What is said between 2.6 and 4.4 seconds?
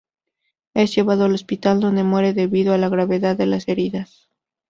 a la gravedad de las heridas.